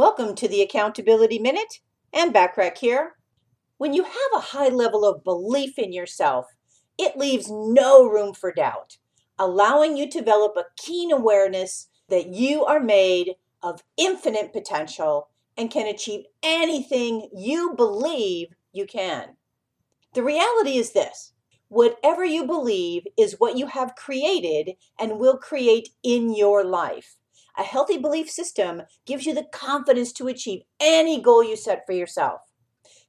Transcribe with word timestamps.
Welcome 0.00 0.34
to 0.36 0.48
the 0.48 0.62
Accountability 0.62 1.38
Minute 1.38 1.80
and 2.10 2.32
Backrack 2.32 2.78
here. 2.78 3.16
When 3.76 3.92
you 3.92 4.04
have 4.04 4.32
a 4.34 4.40
high 4.40 4.70
level 4.70 5.04
of 5.04 5.22
belief 5.22 5.78
in 5.78 5.92
yourself, 5.92 6.46
it 6.96 7.18
leaves 7.18 7.50
no 7.50 8.08
room 8.08 8.32
for 8.32 8.50
doubt, 8.50 8.96
allowing 9.38 9.98
you 9.98 10.08
to 10.08 10.18
develop 10.20 10.56
a 10.56 10.64
keen 10.78 11.12
awareness 11.12 11.90
that 12.08 12.28
you 12.28 12.64
are 12.64 12.80
made 12.80 13.34
of 13.62 13.82
infinite 13.98 14.54
potential 14.54 15.28
and 15.58 15.70
can 15.70 15.86
achieve 15.86 16.24
anything 16.42 17.28
you 17.36 17.74
believe 17.76 18.54
you 18.72 18.86
can. 18.86 19.36
The 20.14 20.22
reality 20.22 20.78
is 20.78 20.92
this 20.92 21.34
whatever 21.68 22.24
you 22.24 22.46
believe 22.46 23.06
is 23.18 23.36
what 23.36 23.58
you 23.58 23.66
have 23.66 23.96
created 23.96 24.76
and 24.98 25.18
will 25.18 25.36
create 25.36 25.90
in 26.02 26.34
your 26.34 26.64
life. 26.64 27.16
A 27.58 27.62
healthy 27.62 27.98
belief 27.98 28.30
system 28.30 28.82
gives 29.06 29.26
you 29.26 29.34
the 29.34 29.48
confidence 29.52 30.12
to 30.14 30.28
achieve 30.28 30.62
any 30.80 31.20
goal 31.20 31.42
you 31.42 31.56
set 31.56 31.84
for 31.86 31.92
yourself. 31.92 32.40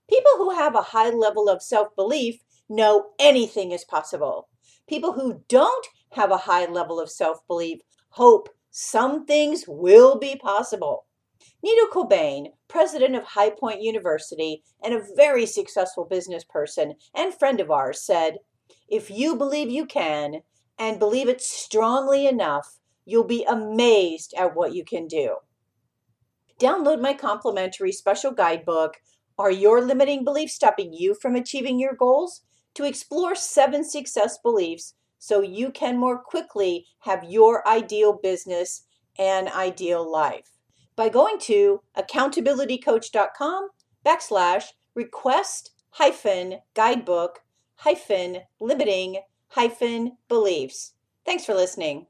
People 0.10 0.32
who 0.38 0.52
have 0.52 0.76
a 0.76 0.82
high 0.82 1.10
level 1.10 1.48
of 1.48 1.62
self 1.62 1.96
belief 1.96 2.42
know 2.70 3.12
anything 3.20 3.72
is 3.72 3.86
possible. 3.86 4.50
People 4.88 5.14
who 5.14 5.42
don't 5.48 5.88
have 6.12 6.32
a 6.32 6.38
high 6.38 6.66
level 6.66 7.00
of 7.00 7.10
self 7.10 7.46
belief 7.48 7.80
hope 8.10 8.50
some 8.72 9.26
things 9.26 9.66
will 9.68 10.18
be 10.18 10.36
possible. 10.36 11.06
Nido 11.64 11.88
Qubein, 11.92 12.48
president 12.68 13.16
of 13.16 13.24
High 13.24 13.50
Point 13.52 13.82
University 13.82 14.64
and 14.84 14.94
a 14.94 15.06
very 15.16 15.46
successful 15.46 16.06
business 16.06 16.44
person 16.44 16.96
and 17.14 17.34
friend 17.34 17.60
of 17.60 17.72
ours, 17.72 18.02
said, 18.02 18.38
If 18.88 19.10
you 19.10 19.36
believe 19.36 19.70
you 19.70 19.86
can 19.86 20.42
and 20.80 21.00
believe 21.00 21.30
it 21.30 21.42
strongly 21.42 22.26
enough, 22.28 22.80
you'll 23.12 23.24
be 23.24 23.44
amazed 23.44 24.34
at 24.38 24.56
what 24.56 24.74
you 24.74 24.84
can 24.86 25.08
do. 25.08 25.38
Download 26.60 27.02
my 27.02 27.14
complimentary 27.14 27.92
special 27.92 28.32
guidebook, 28.32 28.98
Are 29.38 29.52
Your 29.52 29.82
Limiting 29.82 30.24
Beliefs 30.24 30.54
Stopping 30.54 30.94
You 30.94 31.14
from 31.14 31.36
Achieving 31.36 31.80
Your 31.80 31.94
Goals? 31.94 32.42
to 32.74 32.86
explore 32.86 33.36
seven 33.36 33.84
success 33.84 34.38
beliefs 34.38 34.94
so 35.20 35.42
you 35.42 35.72
can 35.72 35.98
more 35.98 36.18
quickly 36.18 36.88
have 37.00 37.24
your 37.24 37.68
ideal 37.68 38.14
business 38.14 38.84
and 39.20 39.50
ideal 39.50 40.10
life 40.10 40.50
by 40.96 41.10
going 41.10 41.38
to 41.40 41.82
accountabilitycoach.com 41.98 43.70
backslash 44.06 44.66
request 44.96 45.72
hyphen 45.92 46.60
guidebook 46.74 47.40
hyphen 47.76 48.38
limiting 48.60 49.22
hyphen 49.50 50.18
beliefs. 50.28 50.94
Thanks 51.26 51.46
for 51.46 51.54
listening. 51.54 52.08